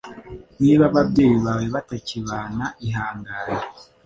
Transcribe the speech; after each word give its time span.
niba 0.61 0.83
ababyeyi 0.91 1.37
bawe 1.45 1.65
batakibana 1.75 2.65
ihangane 2.87 3.59